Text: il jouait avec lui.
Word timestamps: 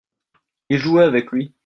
il 0.69 0.79
jouait 0.79 1.03
avec 1.03 1.31
lui. 1.31 1.53